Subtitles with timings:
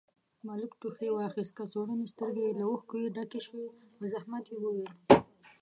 [0.47, 3.67] ملک ټوخي واخيست، کڅوړنې سترګې يې له اوښکو ډکې شوې،
[3.97, 4.91] په زحمت يې وويل: